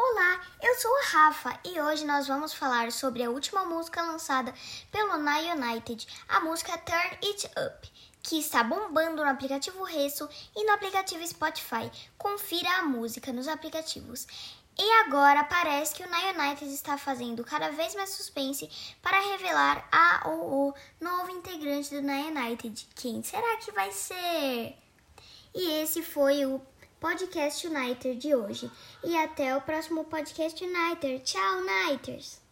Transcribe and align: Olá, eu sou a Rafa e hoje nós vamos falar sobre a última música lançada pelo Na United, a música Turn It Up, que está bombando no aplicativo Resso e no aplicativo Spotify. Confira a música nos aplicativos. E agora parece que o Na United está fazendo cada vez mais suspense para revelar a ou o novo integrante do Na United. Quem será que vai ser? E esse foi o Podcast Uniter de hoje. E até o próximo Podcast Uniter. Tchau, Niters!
Olá, 0.00 0.40
eu 0.62 0.76
sou 0.76 0.96
a 0.96 1.06
Rafa 1.06 1.58
e 1.64 1.80
hoje 1.80 2.06
nós 2.06 2.28
vamos 2.28 2.54
falar 2.54 2.92
sobre 2.92 3.24
a 3.24 3.30
última 3.30 3.64
música 3.64 4.00
lançada 4.00 4.54
pelo 4.92 5.18
Na 5.18 5.38
United, 5.40 6.06
a 6.28 6.38
música 6.38 6.78
Turn 6.78 7.18
It 7.20 7.50
Up, 7.58 7.92
que 8.22 8.38
está 8.38 8.62
bombando 8.62 9.24
no 9.24 9.28
aplicativo 9.28 9.82
Resso 9.82 10.28
e 10.54 10.64
no 10.64 10.70
aplicativo 10.70 11.26
Spotify. 11.26 11.90
Confira 12.16 12.76
a 12.76 12.82
música 12.82 13.32
nos 13.32 13.48
aplicativos. 13.48 14.24
E 14.78 14.92
agora 15.00 15.42
parece 15.42 15.96
que 15.96 16.04
o 16.04 16.08
Na 16.08 16.30
United 16.30 16.72
está 16.72 16.96
fazendo 16.96 17.42
cada 17.42 17.72
vez 17.72 17.92
mais 17.96 18.10
suspense 18.10 18.70
para 19.02 19.18
revelar 19.18 19.84
a 19.90 20.28
ou 20.28 20.68
o 20.68 20.74
novo 21.00 21.30
integrante 21.32 21.92
do 21.92 22.02
Na 22.02 22.18
United. 22.18 22.88
Quem 22.94 23.20
será 23.24 23.56
que 23.56 23.72
vai 23.72 23.90
ser? 23.90 24.78
E 25.52 25.82
esse 25.82 26.04
foi 26.04 26.46
o 26.46 26.62
Podcast 27.00 27.66
Uniter 27.66 28.16
de 28.16 28.34
hoje. 28.34 28.70
E 29.04 29.16
até 29.16 29.56
o 29.56 29.60
próximo 29.60 30.04
Podcast 30.04 30.64
Uniter. 30.64 31.20
Tchau, 31.22 31.62
Niters! 31.62 32.47